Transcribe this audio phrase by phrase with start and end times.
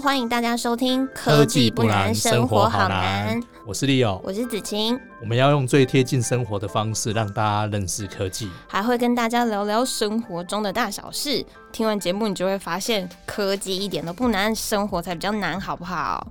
[0.00, 3.40] 欢迎大家收听《科技不难，生活好难》。
[3.66, 4.98] 我是 Leo，我是子晴。
[5.20, 11.44] 我们要用最贴近生活的方式，让大家认识科技，还会跟大家聊聊生活中的大小事。
[11.72, 16.28] 听完节目，你就会发现科技一点都不难，生活才比较难，好不好？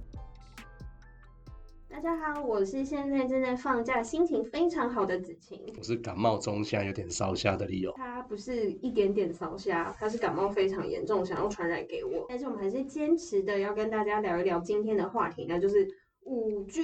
[1.98, 5.59] 大家好，我是现在正在放假、心情非常好的子晴。
[5.80, 7.91] 我是感冒中，现在有点烧瞎的理由。
[7.93, 12.27] 他不是一点点烧瞎，他是感冒非常严重，想要传染给我。
[12.30, 15.88] 但是我们还是坚持的要跟大家聊一聊今天的话题，那就是
[16.27, 16.81] 五 G。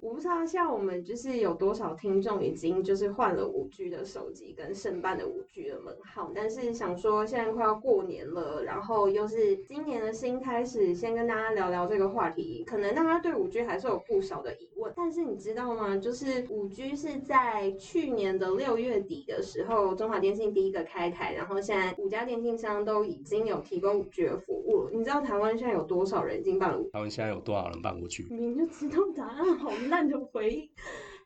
[0.00, 12.62] 我不知道像我们就是有多少听众已经就是换了五 G 的手机跟申办的五 G 的门号，但是想说现在快要过年了，然后又是今年的新开始，先跟大家聊聊这个话题。
[12.64, 15.96] 可能大家对五 G 还是有不少的疑问，但是你知道吗？
[15.96, 24.65] 就是五 G 是在去年的六月底的时候，中华电信第一个开台，然后现在五家电信商都已经有提供五 G 的服务。
[24.92, 26.78] 你知道台湾现在有多少人已经办了？
[26.92, 30.68] 台湾现在有多少人办过去你就知道答案好烂的回应。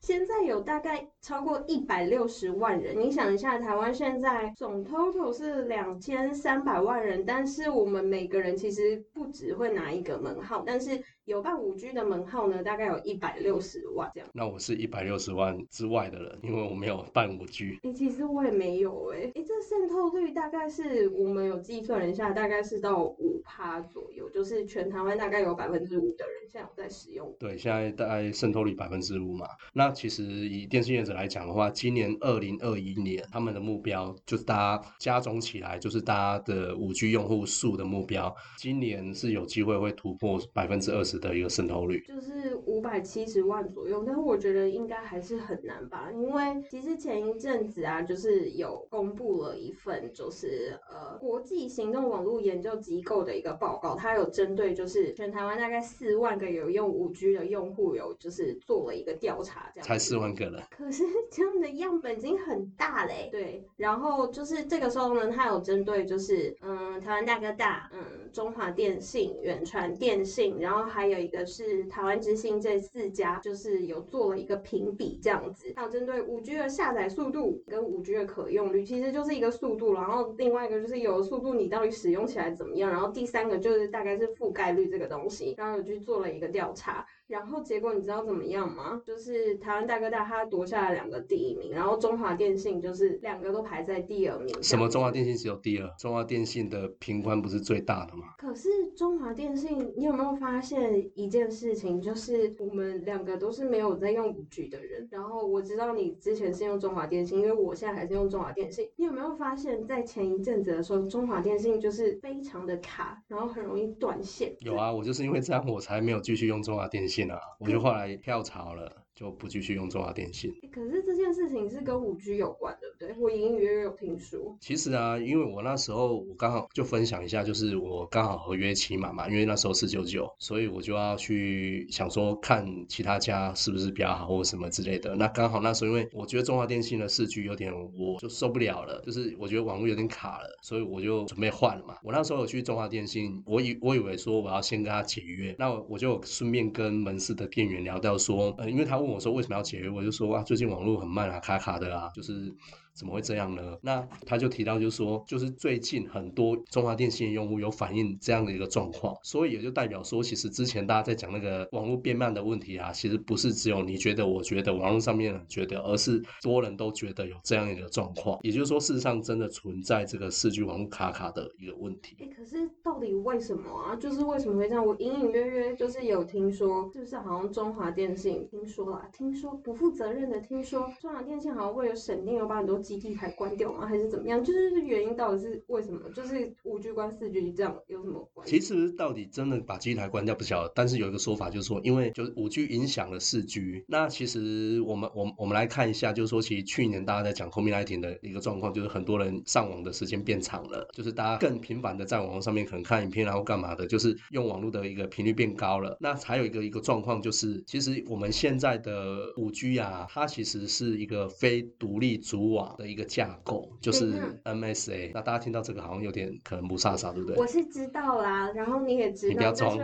[0.00, 10.98] 现在有大概超过一百六十万人，你想一下，台湾现在总 total 是两千三百万人，但是我们每个人其实不只会拿一个门号，但是。
[11.30, 14.28] 有办五 G 的门号呢，大概有一百六十万这样。
[14.32, 17.78] 那我是一百六十万之外的人，因为我没有办五 G。
[17.84, 19.30] 哎，其实我也没有哎。
[19.36, 27.32] 哎，这渗透率大概是我们有计算了一下，大概是到五趴左右，就是全台湾大概有百分之五的人现在有在使用。
[27.38, 29.46] 对，现在大概渗透率百分之五嘛。
[29.72, 41.19] 那其实以电信业者来讲的话，今年二零二一年他们的目标就是大家加总起来，就是大家的五 G 用户数的目标，今年是有机会会突破百分之二十。
[41.20, 42.02] 的一个渗透率。
[42.08, 68.00] 就是五百七十万左右，但是我觉得应该还是很难吧，因为其实前一阵子啊，就是有公布了一份就是呃国际行动网络研究机构的一个报告，它有针对就是全台湾大概四万个有用五 G 的用户有就是做了一个调查，这样才四万个人，可是 这样的样本已经很大嘞，对，然后就是这个时候呢，它有针对就是嗯台湾大哥大，嗯
[68.32, 75.72] 中华电信、远传电信，然后还有一个是台湾之星这四家，就是有做了一个评比这样子。
[75.76, 87.06] 还有针对五 G 的下载速度跟五 G 的可用率，其实就是一个速度，然后另外一个就是有速度你到底使用起来怎么样，然后第三个就是大概是覆盖率这个东西，然后有去做了一个调查。
[87.26, 89.00] 然后结果你知道怎么样吗？
[89.06, 94.52] 就是台湾大哥大他夺下了两个第一名，然后中华电信就是两个都排在第二名。
[94.60, 95.88] 什么中华电信只有第二？
[95.96, 98.34] 中华电信的频宽不是最大的吗？
[98.36, 102.00] 可是中华电信，你有没有发现一件事情？
[102.00, 105.08] 就是我们两个都是没有在用五 G 的人。
[105.10, 108.88] 然后我知道你之前是用中华电信，因为我现在还是用中华电信。
[108.96, 114.54] 你有没有发现，在前一阵子的时候，中华电信就是非常的卡，然后很容易断线？
[114.60, 117.38] 有啊，我就是因为这样，我才没有继续用中华电信啊。
[117.58, 119.04] 我就后来跳槽了。
[119.20, 120.50] 就不继续用中华电信。
[120.72, 123.22] 可是这件事情是跟五 G 有关，对不对？
[123.22, 124.56] 我隐隐约约有听说。
[124.60, 135.14] 其实啊，因为我那时候我刚好就分享一下，就是我刚好合约期满嘛，因为那时候四九九，所以我就要去想说看其他家是不是比较好或什么之类的。
[135.16, 141.96] 那刚好那时候因为我觉得中华电信的四 G 有点我就受不了了，就是我觉得网络有点卡了，所以我就准备换了嘛。
[142.02, 152.54] 我那时候有去中华电信，我以我以为说我要先跟他解约，那我就顺便跟门市的店员聊到说，呃，因为他问我说为什么要解约，我就说啊，最近网络很慢啊，卡卡的啊，就是。
[153.00, 153.78] 怎么会这样呢？
[153.80, 168.38] 那他就提到，就是说，就是最近很多中华电信的用户有反映这样的一个状况，所以也就代表说，其实之前大家在讲那个网络变慢的问题啊，其实不是只有你觉得，我觉得网络上面觉得，而是多人都觉得有这样一个状况。
[168.42, 172.18] 也就是说，事实上真的存在这个四 G 网络卡卡的一个问题。
[172.20, 173.96] 哎，可是到底为什么啊？
[173.96, 174.86] 就是为什么会这样？
[174.86, 179.08] 我隐隐约约就是有听说，就是好像中华电信听说啦？
[179.10, 182.78] 听说不负责任的听说，中华电信好像为了省电，有把很多。
[182.90, 183.86] 基地台关掉吗？
[183.86, 184.42] 还是怎么样？
[184.42, 186.00] 就是原因到底是为什么？
[186.10, 188.58] 就是五 G 关四 G 这样有什么关系？
[188.58, 193.84] 其实到底真的把基地台关掉不晓得，但是有一个说法就是说，因为就是五 G 影响了四 G。
[193.86, 205.96] 那其实我们我们我们来看一下，就是说其实去年大家在讲 c o m m u n i t 的一个状况，就是很多人上网的时间变长了，就是大家更频繁的在网络上面可能看影片然后干嘛的，就是用网络的一个频率变高了。
[206.00, 212.69] 那还有一个一个状况就是，其实我们现在的五 G 啊，它其实是一个非独立组网。
[212.76, 214.12] 的一个架构就是
[214.44, 217.36] MSA，那大家听到这个好像有点可能不飒飒，对不对？
[217.36, 219.78] 我是知道啦，然后你也知道，你不要装。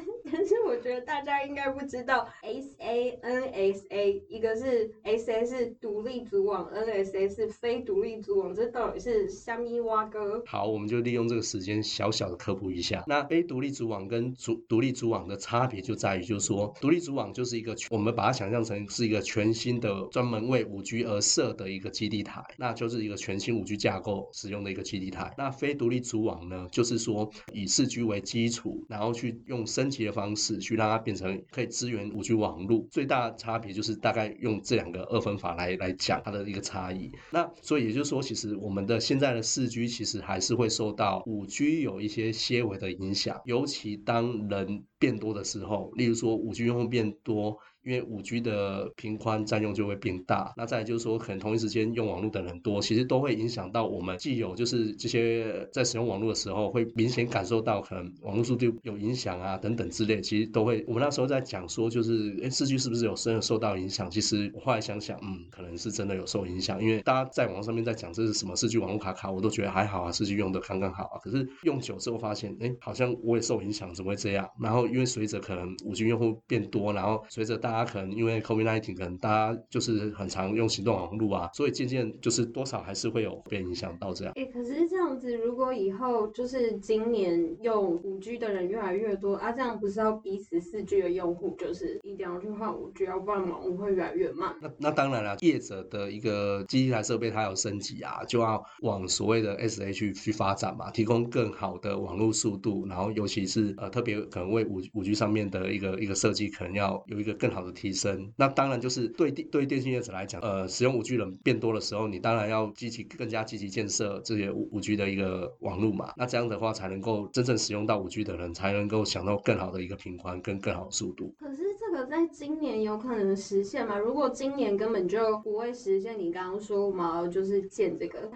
[0.32, 10.42] 但是我觉得大家应该不知道 S A N S A，一个是 S A 是独立组网，N S A 是非独立组网，这到底是虾米蛙哥？
[10.46, 13.04] 好，我们就利用这个时间小小的科普一下。
[13.06, 25.34] 那非独立组网跟主独立组网的差别就在于，就是说独立组网就是一个我们把它想象成是一个全新的专门为五 G 而设的一个基地台，那就是一个全新五 G 架构使用的一个基地台。
[25.36, 32.86] 那非独立组网呢，就是说以四 G 为基础，然后去用升级的方式去让它变成可以支援五 G 网络。
[32.90, 37.10] 最大的差别就是大概用这两个二分法来来讲它的一个差异。
[37.30, 47.58] 那所以也就是说，其实我们的现在的四 G 其实还是会受到五 G 有一些些微的影响，尤其当人变多的时候，例如说五 G 用户变多。
[47.84, 60.84] 因为五 G 的频宽占用就会变大，那再来就是说，可能同一时间用网络的人多，其实都会影响到我们既有就是这些在使用网络的时候，会明显感受到可能网络速度有影响啊等等之类，其实都会。
[60.86, 64.10] 我们那时候在讲说，就是哎，四 G 是不是有真的受到影响？
[64.10, 71.18] 其实我后来想想，嗯，可能是真的有受影响，因为大家在网上面在讲这是什么四 G 网络卡卡，我都觉得还好啊，四 G 用的刚刚好啊。
[71.22, 74.48] 可是用久之后发现，哎，好像我也受影响，怎么会这样？
[74.60, 84.32] 然后因为随着可能五 G 用户变多，然后随着大家可能因为 COVID-19 可能大家就是很常用行动网络啊，所以渐渐就是多少还是会有被影响到这样。
[84.36, 94.54] 哎，可是这样子，如果以后就是今年用五 G 的人越来越多啊，这样不是要逼死四 G 的用户，就是一定要去换五 G，要不然网络会越来越慢。
[94.60, 108.32] 那那当然了，业者的一个机台设备它有升级啊，就要往所谓的 SH 去发展嘛，提供更好的网络速度，然后尤其是呃特别可能为五五 G 上面的一个一个设计，可能要有一个更好的提升。
[108.36, 116.12] 那当然就是对电对电信业者来讲，呃，使用五 G 人变多的时候，你当然要积极更加积极建设这些五五 G 的一个网络嘛。
[116.16, 121.34] 那这样的话，才能够真正使用到五 G 的人，才能够享受更好的一个频宽跟更好的速度。
[121.38, 123.98] 可是这个在今年有可能实现吗？
[123.98, 128.30] 如果今年根本就不会实现，你刚刚说我们要就是建这个。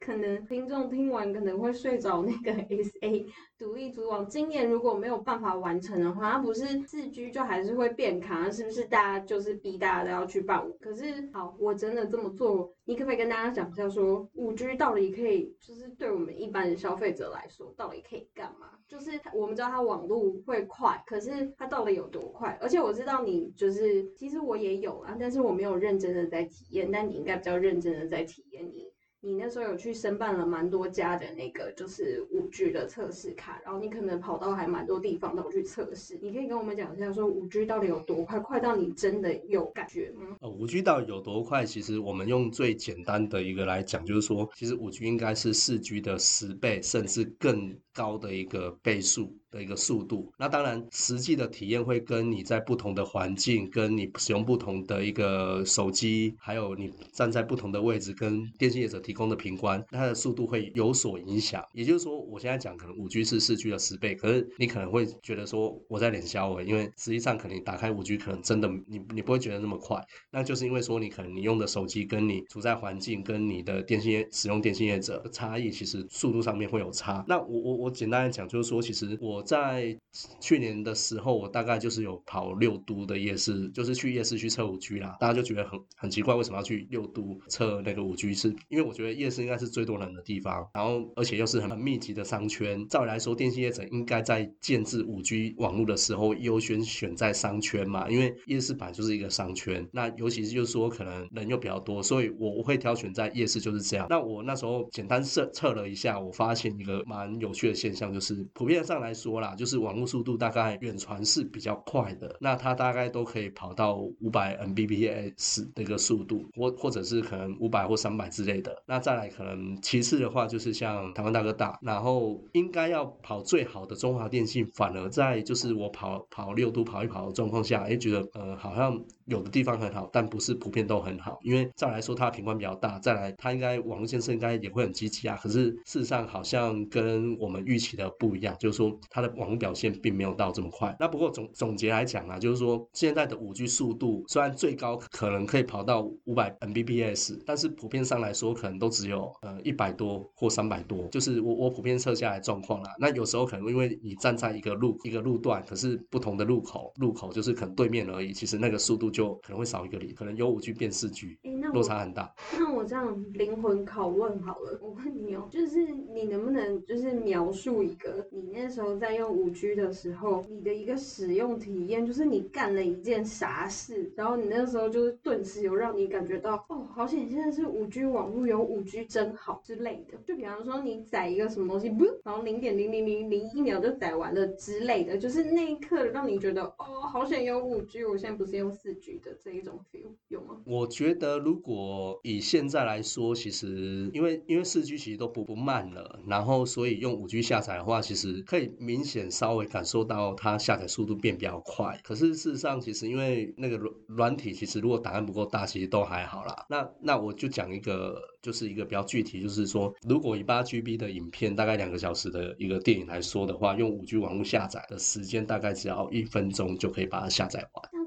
[0.00, 2.22] 可能听众听完可能会睡着。
[2.22, 3.24] 那个 S A
[3.58, 8.84] 独立组网今年如果没有办法完成的话，它不是四 G 就还是会变卡，是不是？
[8.86, 10.66] 大家就是逼大家都要去办。
[10.80, 18.68] 可是好，我真的这么做，你可不可以跟大家讲一下，说五 G 到底可以，就是对我们一般的消费者来说，到底可以干嘛？
[18.88, 22.58] 就是我们知道它网络会快，可是它到底有多快？
[22.60, 28.89] 而且我知道你就是，其实我也有啊，但是我没有认真的在体验，但你应该比较认真的在体验你。
[29.22, 36.18] 你那时候有去申办了蛮多家的那个就是五 G 的测试卡，然后你可能跑到还蛮多地方都去测试。
[36.22, 40.36] 你可以跟我们讲一下，说五 G 到底有多快，快到你真的有感觉吗？
[40.40, 41.66] 呃，五 G 到底有多快？
[41.66, 49.36] 其实我们用最简单的一个来讲，就是说，其实五 G 应该是四 G 的十倍，甚至更高的一个倍数。
[49.50, 61.64] 的一个速度，那当然实际的体验会跟你在不同的环境，跟你使用不同的一个手机，还有你站在不同的位置，跟电信业者提供的频宽，它的速度会有所影响。
[61.72, 70.00] 也就是说，我现在讲可能五 G 是四 G 的十倍，可是你可能会觉得说我在脸消诶，因为实际上可能你打开五 G 可能真的你你不会觉得那么快，
[70.30, 77.24] 那就是因为说你可能你用的手机跟你处在环境跟你的电信业使用电信业者的差异，其实速度上面会有差。
[77.26, 79.39] 那我我我简单的讲就是说，其实我。
[79.42, 79.96] 在
[80.40, 85.16] 去年的时候，我大概就是有跑六都的夜市，就是去夜市去测五 G 啦。
[85.20, 88.34] 大家就觉得很很奇怪，为什么要去六都测那个五 G？
[88.34, 92.86] 是因为我觉得夜市应该是最多人的地方，然后而且又是很密集的商圈。
[92.88, 99.88] 照理来说，电信业者应该在建制五 G 网络的时候优先选在商圈嘛，因为夜市版就是一个商圈。
[99.92, 104.06] 那尤其是就是说可能人又比较多，所以我我会挑选在夜市就是这样。
[104.10, 109.29] 那我那时候简单测测了一下，我发现一个蛮有趣的现象，就是普遍上来说。
[109.30, 118.82] 多啦，就是网络速度大概远传是比较快的，那它大概都可以跑到五百 Mbps 那个速度，或或者是可能五百或三百之类的。
[118.86, 131.38] 那再来可能其次的话，就是像台湾大哥大，然后应该要跑最好的中华电信，反而在就是我跑跑六都跑一跑的状况下，哎，觉得呃好像有的地方很好，但不是普遍都很好。
[131.42, 135.38] 因为再来说它的频宽比较大，再来它应该网络建设应该也会很积极啊。
[135.42, 139.30] 可是事实上好像跟我们预期的不一样，就是说它的。
[139.36, 140.94] 网络表现并没有到这么快。
[140.98, 151.06] 那不过总总结来讲啊，就是说现在的五 G 速度虽然最高可能可以跑到五百 Mbps，但是普遍上来说可能都只有呃一百多或三百多。
[151.08, 152.90] 就是我我普遍测下来状况啦。
[152.98, 161.38] 那有时候可能因为你站在一个路一个路段，可是不同的路口路口就是可能对面而已，其实那个速度就可能会少一个零，可能由五 G 变四 G，
[161.74, 162.34] 落差很大。
[162.58, 180.16] 那我这样灵魂拷问好了，我问你哦，就是你能不能就是描述一个你那时候在在用五 G 的时候，你的一个使用体验，就是你干了一件啥事，然后你那时候就是顿时有让你感觉到，哦，好险现在是五 G 网络，有五 G 真好之类的。
[180.24, 190.60] 就比方说你载一个什么东西，不，然后零点零零零零一秒就载完了之类的，就是那一刻让你觉得，哦，好险有五 G，我现在不是用四的这一种 feel，有吗？
[190.64, 201.98] 我觉得如果以现在来说，其实因为因为四 G 其实都不不慢了，然后所以用五 G 下载的话，其实可以明显稍微感受到它下载速度变比较快。
[202.04, 206.66] 可是事实上，其实因为那个软软体，其实如果档案不够大，其实都还好啦。
[206.68, 217.99] 那那我就讲一个，就是一个比较具体，就是说，如果以八 GB 的影片，大概两个小时的一个电影来说的话，用五 G 网络下载的时间大概只要一分钟就可以把它下载完。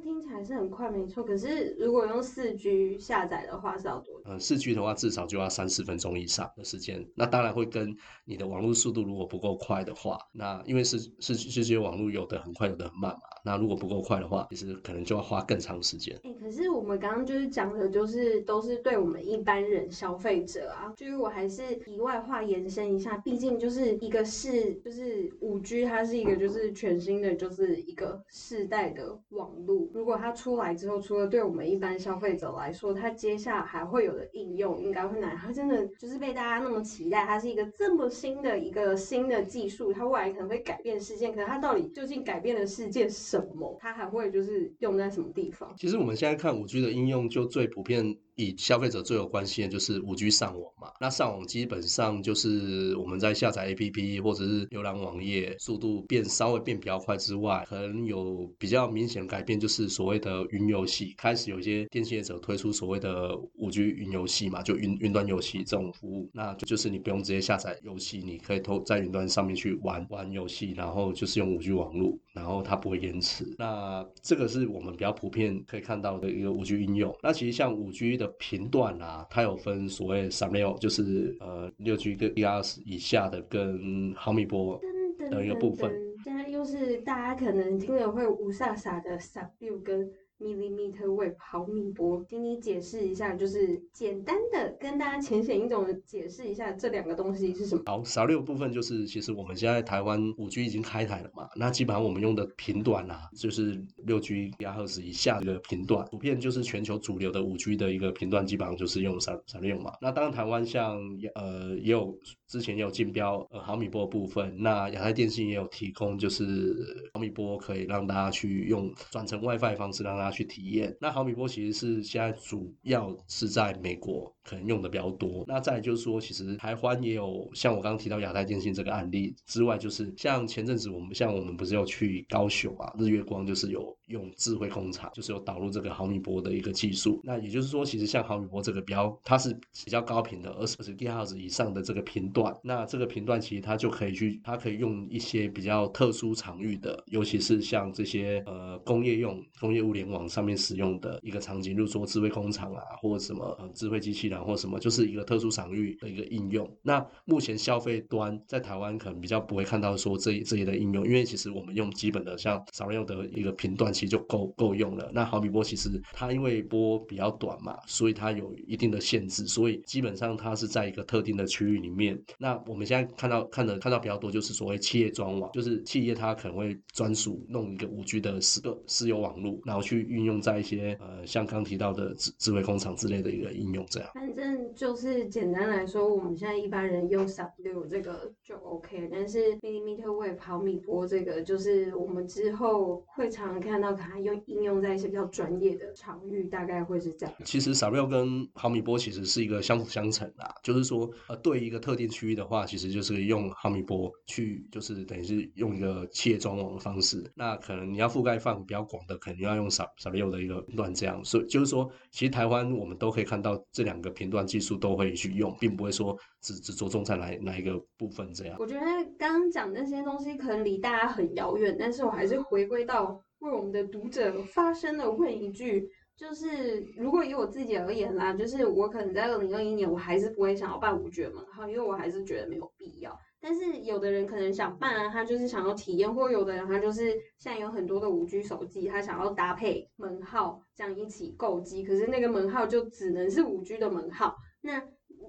[0.43, 1.23] 是很快，没错。
[1.23, 4.23] 可是如果用四 G 下载的话，是要多久？
[4.25, 7.05] 呃，四 G 的话至少就要三四分钟以上的时间。
[7.15, 7.95] 那当然会跟
[8.25, 13.19] 你的网络速度如果不够快的话，那因为是是这些网络有的很快，有的很慢嘛。
[13.45, 16.17] 那如果不够快的话，其实可能就要花更长时间。
[16.23, 29.89] 哎、可是我们刚刚就是讲的，就是都是对我们一般人消费者啊，就是我还是题外话延伸一下，毕竟就是一个是就是五 G，它是一个就是全新的就是一个世代的网络。
[29.93, 35.35] 如果它出来之后，除了对我们一般消费者来说，它接下来还会有的应用应该会哪？
[35.35, 43.77] 它真的就是被大家那么期待，它是一个这么新的一个新的技术，它未来可能会改变世界，可是它到底究竟改变了世界什么？
[43.79, 45.73] 它还会就是用在什么地方？
[45.77, 50.91] 其实我们现在看五 G 的应用，就最普遍以消费者最有关心的就是五 G 上网嘛。
[50.99, 66.29] 那上网基本上就是我们在下载 APP 或者是浏览网页，速度变稍微变比较快之外，可能有比较明显改变，就是所谓的云游戏，开始有一些电信业者推出所谓的五 G 云游戏嘛，就云云端游戏这种服务。
[66.33, 73.45] 那就就是你不用直接下载游戏，你可以投在云端上面去玩玩游戏，然后就是用五 G 网络，然后它不会延迟。
[73.57, 77.15] 那这个是我们比较普遍可以看到的一个五 G 应用。
[77.21, 84.79] 那其实像五 G 的频段啊，它有分所谓三六，就是呃六 G 跟 ERS 以下的跟毫米波
[85.19, 85.91] 噔的一个部分。
[86.23, 90.09] 现在又是大家可能听了会无傻傻的 sub 六跟
[90.43, 97.81] millimeter wave 毫米波，请你解释一下，就是简单的跟大家浅显易懂的解释一下这两个东西是什么。
[97.85, 109.93] 好，少六部分就是，其实我们现在台湾五 G 已经开台了嘛，那基本上我们用的频段啊，就是六 G 亚赫兹以下的频段，普遍就是全球主流的五 G 的一个频段，基本上就是用少少六嘛。
[110.01, 110.99] 那当然台湾像
[111.35, 112.17] 呃也有
[112.53, 120.95] 之前也有竞标呃毫米波部分，那亚太电信也有提供，就是毫米波可以让大家去用转成 WiFi 方式让大家去体验。
[121.01, 125.43] 那毫米波其实是现在主要是在美国可能用的比较多。
[125.47, 137.19] 那再就是说，其实台湾也有像我刚刚提到亚太电信这个案例之外，就是像前阵子我们像我们不是有去高雄啊，日月光就是有用智慧工厂，就是有导入这个毫米波的一个技术。
[137.23, 139.51] 那也就是说，其实像毫米波这个标，它是
[139.83, 156.69] 比较高频的二十二十 GHz 以上的这个频段，那这个频段其实它就可以去，它可以用一些比较特殊场域的，尤其是像这些呃工业用、工业物联网上面使用的一个场景，就是说智慧工厂啊，或者什么智慧机器人或什么，就是一个特殊场域的一个应用。
[156.81, 165.11] 那目前消费端在台湾可能比较不会看到说这这些的应用，因为其实我们用基本的像少量的一个频段，其实就够够用了。
[165.13, 172.19] 那毫米波其实它因为波比较短嘛，所以它有一定的限制，所以基本上它是在一个特定的区域里面。
[172.37, 184.09] 那我们现在看到看的看到比较多，就是所谓企业专网，就是企业它可能会专属弄一个五 G 的私个私有网络，然后去运用在一些呃像刚提到的智智慧工厂之类的一个应用这样。
[184.13, 197.35] 反正就是简单来说，我们现在一般人用 sub 六这个就 OK，但是 millimeter wave 毫米波这个，就是我们之后会常常看到它用应用在一些比较专业的场域，大概会是这样。
[197.45, 207.23] 其实扫料跟毫米波其实是一个相辅相成啦，就是说，呃，对一个特定区域的话，其实就是用毫米波去，就是等于是用一个企业专网的方式。
[207.35, 211.23] 那可能你要覆盖范围比较广的，可能要用少少六的一个频段这样。
[211.25, 218.55] 所以就是说，其实台湾我们都可以看到这两个频段技术都会去用，并不会说只只着重在哪哪一个部分这样。
[218.59, 218.85] 我觉得
[219.17, 225.89] 刚刚讲那些东西可能离大家很遥远，但是我还是回归到为我们的读者发声的问一句。
[226.15, 233.17] 就是如果以我自己而言啦，就是我可能在二零二一年，我还是不会想要办五 G 门号，因为我还是觉得没有必要。
[233.41, 244.35] 但是有的人可能想办啊，他就是想要体验，或有的人他就是现在有很多的五 G 手机，他想要搭配门号这样一起购机，可是那个门号就只能是五 G 的门号。
[244.61, 244.81] 那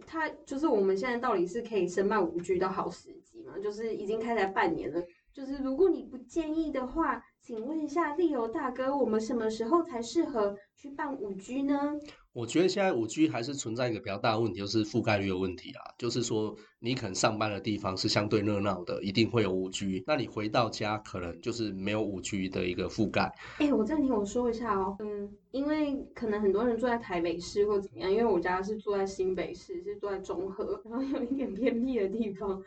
[0.06, 3.54] 他就是我们现在到底是可以申办五 G 的好时机吗？
[3.60, 5.02] 就是已经开台半年了。
[5.34, 11.76] 就是如果你不介意的话，请问一下利友大哥，我们什么时候才适合去办五 G 呢？
[12.32, 15.82] 我觉得现在五 G 还是存在一个比较大的问题，就是覆盖率的问题啊。
[15.98, 20.04] 就是说，你可能上班的地方是相对热闹的，一定会有五 G。
[20.06, 23.28] 那你回到家，可能就是没有五 G 的一个覆盖。
[23.58, 24.96] 哎，我暂停，我说一下哦。
[25.00, 32.62] 嗯，因为可能很多人住在台北市或怎么样，因为我家是住在新北市，是住在中和，然后有一点偏僻的地方。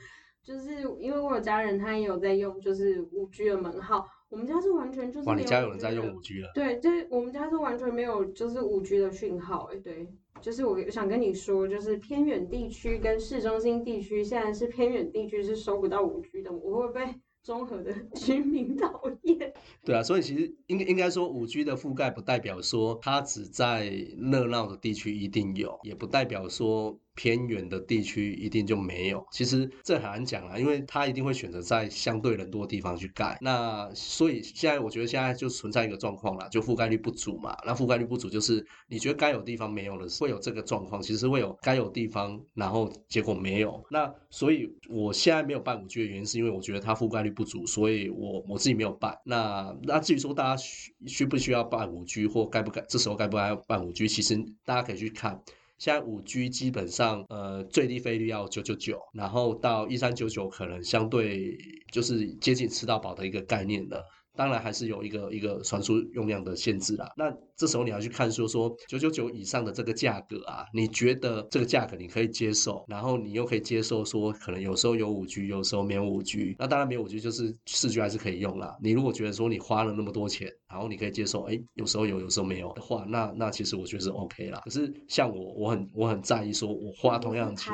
[0.47, 4.07] 就是因为我有家人，他也有在用，就是五 G 的门号。
[4.29, 6.49] 我们家是完全就是，哇，你家有人在用五 G 了？
[6.53, 9.69] 对，就是我们家是完全没有，就是五 G 的讯号。
[9.73, 10.07] 哎，对，
[10.39, 17.13] 就是我想跟你说，就是偏远地区跟市中心地区，现在是偏远地区是收不到五 G 的，我会被
[17.43, 19.53] 综合的 居民讨厌。
[19.83, 23.89] 对啊，所以其实应该应该说，五 G 的覆盖不代表说它只在
[24.31, 26.97] 热闹的地区一定有，也不代表说。
[27.17, 33.35] 偏远的地区一定就没有，其实这很难讲啊，因为他一定会选择在相对人多的地方去盖。
[33.41, 37.57] 那所以现在我觉得现在就存在一个状况啦，就覆盖率不足嘛。
[37.65, 41.01] 那覆盖率不足就是你觉得该有地方没有了，会有这个状况。
[41.01, 43.83] 其实会有该有地方，然后结果没有。
[43.89, 49.17] 那所以我现在没有办五 G 的原因，是因为我觉得它覆盖率不足，所以我我自己没有办。
[49.25, 55.41] 那那至于说大家需需不需要办五 G 或该不该这时候该不该办五 G，其实大家可以去看。
[55.77, 61.55] 现在五 G 基本上，呃，最低费率要九九九，然后到一三九九，可能相对
[61.91, 64.03] 就是接近吃到饱的一个概念了。
[64.37, 67.11] 当然还是有一个一个传输用量的限制啦。
[67.17, 76.55] 那这时候你要去看说说九九九以上的这个价格啊，你觉得这个价格你可以接受，然后你又可以接受说可能有时候有五 G，有时候没有五 G。
[76.59, 78.77] 那当然没有五 G 就是四 G 还是可以用啦。
[78.81, 84.61] 你如果觉得说你花了那么多钱，然后你可以接受，哎，有时候有，有时候没有的话，那那其实我觉得是 OK 啦。
[84.63, 87.73] 可是像我，我很我很在意说我花同样的钱。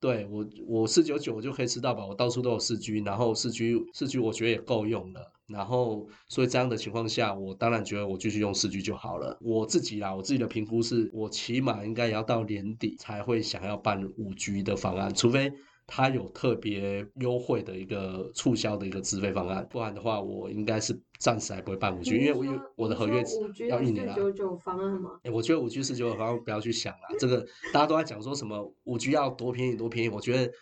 [0.00, 9.36] 对我，我四九九就可以吃到饱，我到处都有四 G，然后四 G 四 G 我觉得也够用了，然后所以这样的情况下，我当然觉得我继续用四 G 就好了。
[9.40, 15.52] 我自己啦，我自己的评估是我起码应该也要到年底才会想要办五 G 的方案，除非。
[15.92, 23.24] 它有特别优惠的一个促销的一个资费方案，不然的话，我应该是暂时还不会办五 G，因为我有我的合约
[23.68, 24.14] 要一年了。
[24.14, 25.10] 九九方案吗？
[25.24, 30.52] 哎，我觉得五 G 四九九方案不要去想了，这个大家都在讲说什么五 G 要多便宜多便宜，我觉得。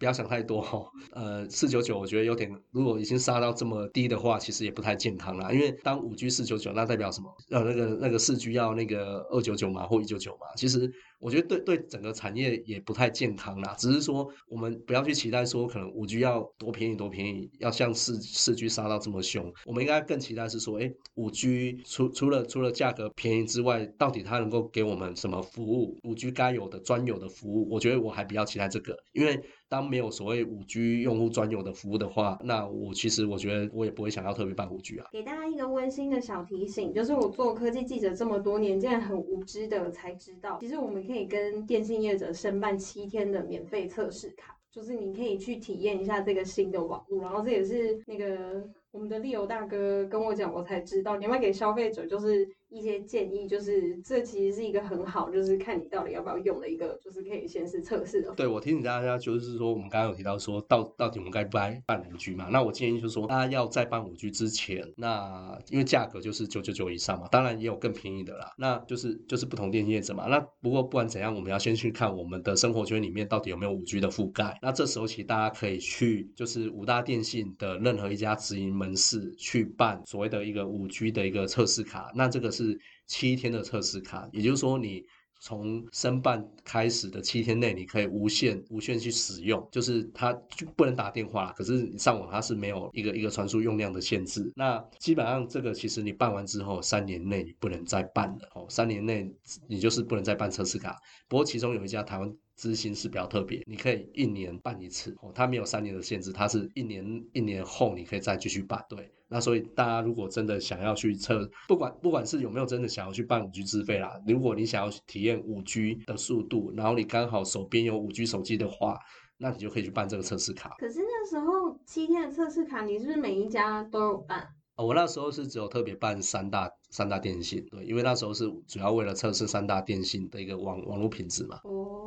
[0.00, 0.82] 不要想太多哈，
[1.12, 5.52] 呃，四九九我觉得有点，如果已经杀到这么低的话，其实也不太健康啦。
[5.52, 7.30] 因为当五 G 四九九，那代表什么？
[7.50, 10.46] 呃，那个那个四 G 要那个二九九嘛，或一九九嘛。
[10.56, 13.74] 其实我觉得对对整个产业也不太健康啦。
[13.78, 19.52] 只是说我们不要去期待说可能五 G 要多便宜多便宜，要像四四 G 杀到这么凶。
[19.66, 25.96] 我们应该更期待是说，哎，五 G 除除了除了价格便宜之外，到底它能够给我们什么服务？
[26.04, 29.40] 五 G 该有的专有的服务，我觉得我还比较期待这个，因为。
[29.70, 35.06] 当没有所谓五 G 用户专有的服务的话，那我其实我觉得我也不会想要特别办五 G 啊。
[35.12, 52.48] 给大家一个温馨的小提醒，就是我做科技记者这么多年，竟然很无知的才知道，其实我们可以跟电信业者申办七天的免费测试卡，就是你可以去体验一下这个新的网络，然后这也是那个我们的利友大哥跟我讲，我才知道，你要给消费者就是。
[52.72, 58.32] 一些建议就是这其实是一个很好，就是看你到底要不要用的一个，就是可以先是测试的。
[58.36, 62.46] 对我提醒大家，就是说我们刚刚有提到说到到底我们该不该办五 G 嘛？
[62.52, 68.52] 那我建议就是说，大家要在办五 G 之前，那因为价格就是九九九以上嘛，当然也有更便宜的啦。
[68.56, 70.26] 那就是就是不同电信业者嘛。
[70.28, 74.56] 那不过不管怎样，我们要先去看我们的生活圈里面到底有没有五 G 的覆盖。
[74.62, 82.10] 那这时候其实大家可以去就是五大电信的任何一家直营门市去办所谓的一个五 G 的一个测试卡。
[82.14, 82.78] 那这个是。
[83.10, 85.04] 七天的测试卡，也就是说，你
[85.40, 94.52] 从申办开始的七天内，你可以无限无限去使用，就是它就不能打电话，可是你上网它是没有一个一个传输用量的限制。
[94.54, 99.28] 那基本上这个其实你办完之后，三年内你不能再办了哦，三年内
[99.66, 100.96] 你就是不能再办测试卡。
[101.26, 102.32] 不过其中有一家台湾。
[102.60, 108.84] 资薪是比较特别，你可以一年办一次哦，它没有三年的限制，它是一年一年后你可以再继续办。
[108.86, 118.98] 对，那所以大家如果真的想要去测，不管不管是有没有真的想要去办五 G 资费啦，如果你想要体验五 G 的速度，然后你刚好手边有五 G 手机的话，
[119.38, 120.76] 那你就可以去办这个测试卡。
[120.78, 124.46] 可是那时候七天的测试卡，你是不是每一家都有办？
[124.76, 131.60] 我那时候是只有特别办三大三大电信，对，因为那时候是主要为了测试三大电信的一个网网络品质嘛。
[131.64, 131.99] 哦，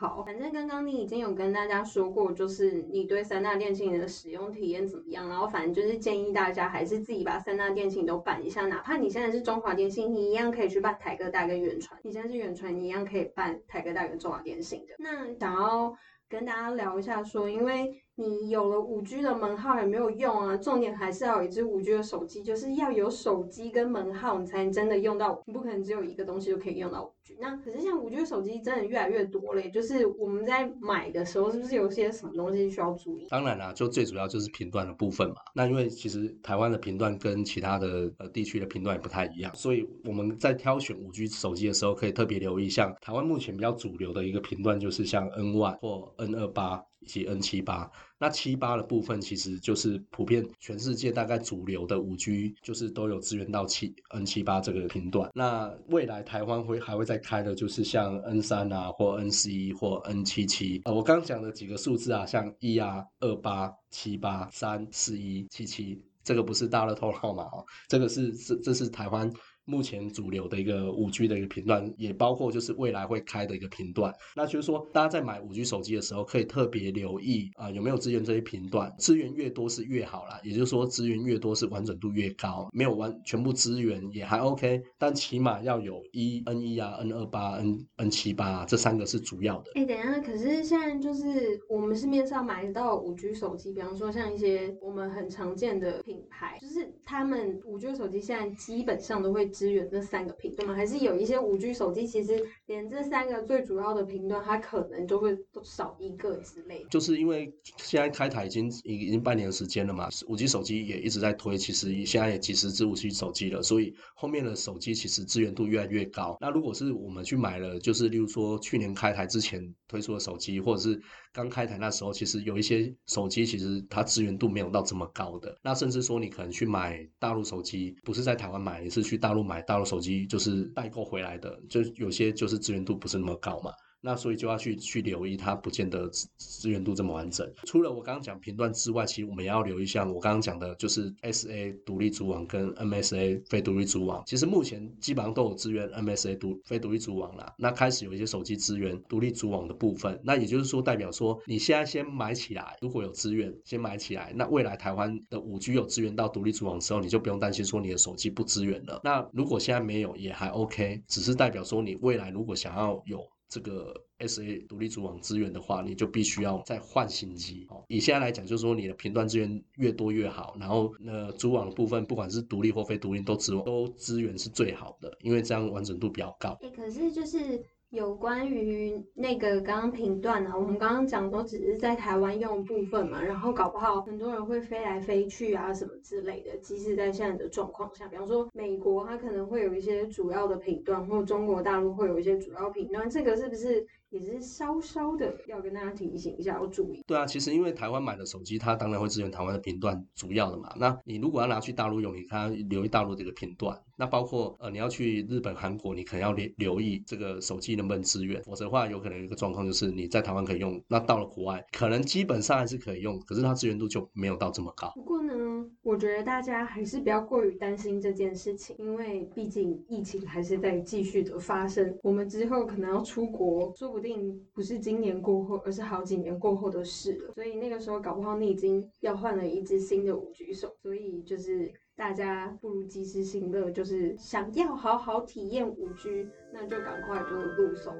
[0.00, 14.94] 好，反正刚刚你已经有跟大家说过，就是你对三大电信的使用体验怎么样，然后反正就是建议大家还是自己把三大电信都办一下，哪怕你现在是中华电信，你一样可以去办台哥大跟远传；你现在是远传，你一样可以办台哥大跟中华电信的。
[14.98, 15.94] 那想要
[16.30, 18.02] 跟大家聊一下，说因为。
[18.20, 27.36] 你有了五 G 的门号也没有用啊，重点还是要有一只五 G 的手机，就是要有手机跟门号，你才能真的用到，你不可能只有一个东西就可以用到五 G。
[27.40, 33.26] 那可是像五 G 手机真的越来越多嘞，就是我们在买的时候是不是有些什么东西需要注意？
[33.30, 35.36] 当然啦，就最主要就是频段的部分嘛。
[35.54, 46.84] 那因为其实台湾的频段跟其他的呃地区的频段也不太一样，所以我们在挑选五 G 手机的时候，可以特别留意，像台湾目前比较主流的一个频段就是像 N one 或 N 二八。
[47.02, 55.30] 以及 N 七八，那七八的部分其实就是普遍全世界大概主流的五 G，就是都有支援到七 N 七八这个频段。
[55.34, 60.82] 那未来台湾会还会再开的，就是像 N 三啊，或 N 十一或 N 七七。
[60.84, 69.32] 呃，我刚讲的几个数字啊，像一啊、二八、七八、三四一、七七，这个不是大乐透号码哦，这个是这这是台湾。
[69.64, 74.12] 目前主流的一个五 G 的一个频段，也包括就是未来会开的一个频段。
[74.34, 78.92] 那就是说，大家在买五 G 手机的时候，可以特别留意啊，有没有资源这些频段？
[78.98, 82.68] 资源越多是越好啦，也就是说，资源越多是完整度越高。
[82.72, 89.72] 没有完全部资源也还 OK，但起码要有一 N 一啊、N 二八、N N 七八这三个是主要的。
[89.74, 99.49] 哎，等一下，可是现在就是我们市面上买到五 G 手机，比方说像一些我们很常见的品牌，就是他们五 G 手机现在基本上都会。
[99.50, 100.74] 支援这三个频段吗？
[100.74, 106.84] 还是有一些五 G 手机，其实连这三个最主要的频段，它可能就会少一个之类。
[106.90, 116.36] 就是因为现在开台已经已已经半年时间了嘛，五 G 手机也一直在推，其实现在也几十支五 G 手机了，所以后面的手机其实资源度越来越高。
[116.40, 121.00] 那如果是我们去买了，就是例如说去年开台之前推出的手机，或者是
[121.32, 125.56] 刚开台那时候，其实有一些手机其实它资源度没有到这么高的。
[125.62, 129.40] 那甚至说你可能去买大陆手机，不是在台湾买，你是去大陆。
[129.42, 133.72] 买大陆手机就是代购回来的，就有些就是资源度不是那么高嘛。
[134.00, 137.50] 那所以就要去去留意，它不见得资资源度这么完整。
[137.64, 144.22] 除了我刚刚讲频段之外，其实我们也要留意像我刚刚讲的，就是 SA 独立组网跟 MSA 非独立组网。
[144.26, 147.52] 其实目前基本上都有支援 MSA 独非独立组网啦。
[147.58, 159.00] 那开始有一些手机支援独立组网的部分，那也就是说代表说你现在先买起来，如果有资源先买起来，那未来台湾的五 G 有支援到独立组网的时候，你就不用担心说你的手机不支援了。
[159.04, 163.20] 那如果现在没有也还 OK，只是代表说你未来如果想要有。
[163.50, 167.84] 这个 S A 独立组网资源的话，你就必须要再换新机哦。
[167.88, 176.56] 以现在来讲，就是说你的频段资源越多越好，然后那组网的部分，不管是独立或非独立，都支都资源是最好的，因为这样完整度比较高。
[176.62, 177.62] 哎，可是就是。
[177.90, 186.56] 有关于那个刚刚频段呢，我们刚刚讲都只是在台湾用部分嘛，然后搞不好很多人会飞来飞去啊什么之类的。
[186.58, 193.84] 即使在现在的状况下，比方说美国，它可能会有一些主要的频段，或中国大陆会有一些主要频段，这个是不是？
[194.10, 197.02] 也是稍稍的要跟大家提醒一下，要注意。
[197.06, 200.72] 对啊，其实因为台湾买的手机，它当然会支援台湾的频段，主要的嘛。
[200.76, 203.80] 那你如果要拿去大陆用，你看留意大陆这个频段。
[203.96, 214.90] 那包括呃，你要去日本、韩国，你可能要留留意这个手机能不能支援，否则的话，有可能有一个状况就是你在台湾可以用，那到了国外，可能基本上还是可以用，可是它支援度就没有到这么高。
[214.96, 215.49] 不过呢。
[215.82, 221.98] 我觉得大家还是不要过于担心这件事情，因为毕竟疫情还是在继续的发生。
[222.02, 227.32] 我们之后可能要出国，说不定不是今年过后，而是好几年过后的事了。
[227.34, 230.74] 所以那个时候搞不好你已经要换了一只新的五 G 手。
[230.82, 237.92] 所以就是大家不如及时行乐，就是想要好好体验五 G，那就赶快就入手。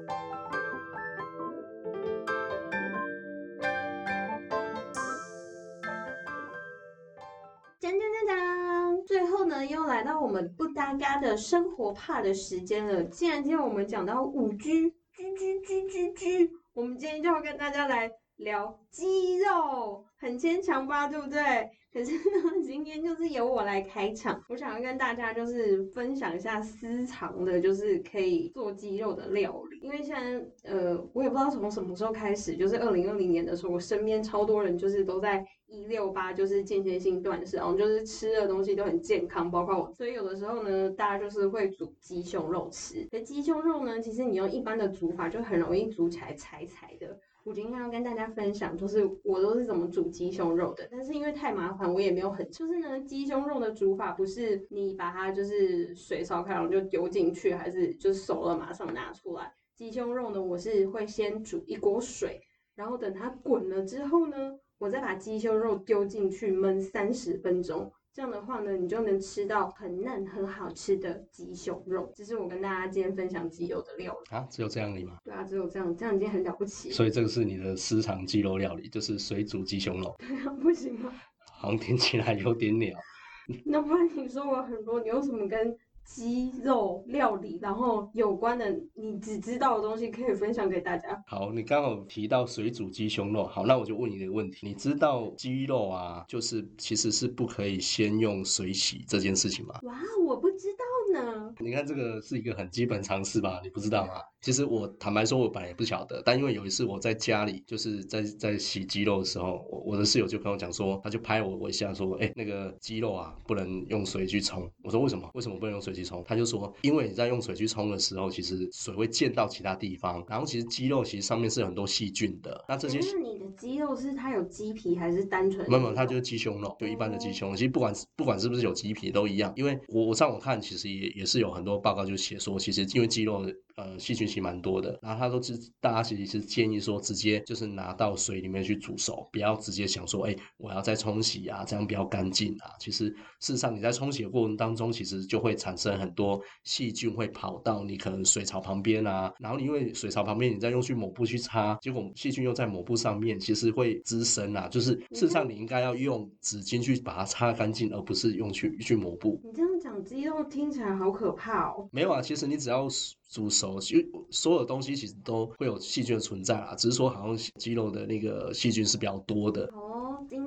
[9.05, 13.03] 最后呢，又来到我们不搭嘎的生活怕的时间了。
[13.05, 21.69] 既然今天我们讲到五居居居居居居我们今天就要跟大家来聊肌肉，很牵强吧，对不对？
[21.93, 29.79] 可是呢，今天就是由我来开场，我想要跟大家就是分享一下私藏的，就是可以做鸡肉的料理。
[29.81, 39.93] 因为现在呃，我也不知道从什么时候开始，就是二零二零年的时候，我身边超多人就是都在一六八，就是间歇性断食，然后就是吃的东西都很健康，包括我。
[39.93, 43.05] 所以有的时候呢，大家就是会煮鸡胸肉吃。
[43.11, 47.19] 可鸡胸肉呢，其实你用一般的煮法就很容易煮起来柴柴的。
[47.43, 50.87] 我今天要跟大家分享，就是我都是怎么煮鸡胸肉的。
[50.91, 59.51] 但是因为太麻烦，我也没有很就是呢，鸡胸肉的煮法不是你把它就是水烧开然后就丢进去，还是就熟了马上拿出来。
[59.75, 62.39] 鸡胸肉呢，我是会先煮一锅水，
[62.75, 67.91] 然后等它滚了之后呢，我再把鸡胸肉丢进去焖三十分钟。
[68.13, 72.11] 这样的话呢，你就能吃到很嫩、很好吃的鸡胸肉。
[72.13, 74.35] 这是我跟大家今天分享鸡肉的料理。
[74.35, 75.17] 啊，只有这样而已吗？
[75.23, 76.93] 对啊，只有这样，这样已经很了不起了。
[76.93, 81.13] 所以这个是你的私藏鸡肉料理，就是水煮鸡胸肉，对 啊不行吗？
[81.53, 82.99] 好像听起来有点鸟。
[83.65, 91.23] 那不然你说我很多，你有什么跟鸡肉料理然后有关的你只知道的东西可以分享给大家？
[91.27, 99.79] 好，你刚好提到水煮鸡胸肉，好，那我就问你一个问题，你知道鸡肉啊，就是其实是不可以先用水洗这件事情吗？
[99.83, 99.93] 哇，
[100.27, 101.53] 我不知道呢。
[101.59, 103.61] 你看这个是一个很基本常识吧？
[103.63, 104.13] 你不知道吗？
[104.41, 114.67] 其实我坦白说，我本来也不晓得，但因为有一次我在家里就是在在洗鸡肉的时候，我我的室友就跟我讲说，他就拍我我一下说，哎、那个鸡肉啊不能用水去冲。
[114.83, 115.29] 我说为什么？
[115.35, 116.23] 为什么不能用水去冲？
[116.27, 125.69] 他就说，因为你在用水去冲的时候，其实水会溅到其他地方，然后其实鸡肉其实上面是很多细菌的，那这些那你的鸡肉是它有鸡皮还是单纯？
[125.69, 127.55] 没有它就是鸡胸肉，就一般的鸡胸肉。
[127.55, 133.45] 其实不管不管是不是有鸡皮都一样，因为我我上网看，其实也也是有很多报告就写说，其实因为鸡肉
[133.81, 142.71] 呃细菌其实蛮多的，然后他都是大家其实是建议说直接就是拿到水里面去煮熟，不要直接想说，哎，我要再冲洗啊，这样比较干净啊。
[142.79, 154.67] 其实事实上你在冲洗的过程当中，其实就会产生很多细菌会跑到你可能水槽旁边啊，然后因为水槽旁边你再用去抹布去擦，结果细菌又在抹布上面，其实会滋生啊。
[154.67, 159.39] 就是事实上你应该要用纸巾去把它擦干净，而不是用去去抹布。
[159.43, 161.87] 你这样讲肌肉听起来好可怕哦。
[161.91, 162.87] 没有啊，其实你只要
[163.31, 169.71] 煮熟，其实所有东西其实都会有细菌的存在啦，只是说好像肌肉的那个细菌是比较多的。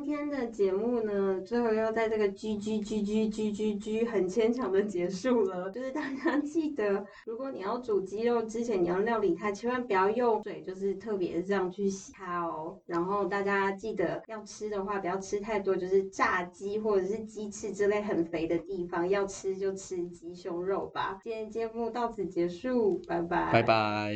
[0.05, 5.71] 今天的节目呢，最后要在这个 G G G G G G G 很牵强的结束了。
[5.71, 12.79] 就是大家记得，如果你要煮鸡肉之前，你要料理它，千万不要用水，就是特别这样去洗它哦。
[12.85, 21.19] 然后大家记得要吃的话，不要吃太多，就是炸鸡或者是鸡翅之类很肥的地方，要吃就吃鸡胸肉吧。
[21.25, 24.13] 今天节目到此结束，拜拜，拜拜。